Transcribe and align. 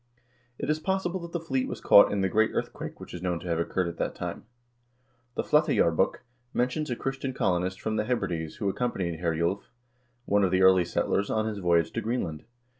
It 0.57 0.67
is 0.67 0.79
possible 0.79 1.19
that 1.19 1.31
the 1.31 1.39
fleet 1.39 1.67
was 1.67 1.79
caught 1.79 2.11
in 2.11 2.21
the 2.21 2.27
great 2.27 2.49
earthquake 2.55 2.99
which 2.99 3.13
is 3.13 3.21
known 3.21 3.39
to 3.41 3.47
have 3.47 3.59
occurred 3.59 3.87
at 3.87 3.97
that 3.97 4.15
time. 4.15 4.45
The 5.35 5.43
"Flateyjarbok" 5.43 6.21
men 6.55 6.69
tions 6.69 6.89
a 6.89 6.95
Christian 6.95 7.33
colonist 7.35 7.79
from 7.79 7.97
the 7.97 8.05
Hebrides 8.05 8.55
who 8.55 8.67
accompanied 8.67 9.19
Herjulv, 9.19 9.61
one 10.25 10.43
of 10.43 10.49
the 10.49 10.63
early 10.63 10.85
settlers, 10.85 11.29
on 11.29 11.45
his 11.45 11.59
voyage 11.59 11.91
to 11.93 12.01
Greenland. 12.01 12.45